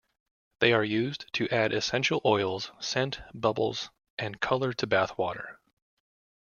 [0.61, 5.57] They are used to add essential oils, scent, bubbles and color to bathwater.